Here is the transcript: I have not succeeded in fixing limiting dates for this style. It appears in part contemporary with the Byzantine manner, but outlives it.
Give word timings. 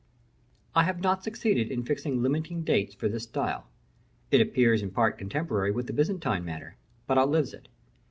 I 0.73 0.81
have 0.85 1.01
not 1.01 1.23
succeeded 1.23 1.69
in 1.69 1.83
fixing 1.85 2.23
limiting 2.23 2.63
dates 2.63 2.95
for 2.95 3.07
this 3.07 3.21
style. 3.25 3.67
It 4.31 4.41
appears 4.41 4.81
in 4.81 4.89
part 4.89 5.19
contemporary 5.19 5.69
with 5.71 5.85
the 5.85 5.93
Byzantine 5.93 6.43
manner, 6.43 6.75
but 7.05 7.19
outlives 7.19 7.53
it. 7.53 7.67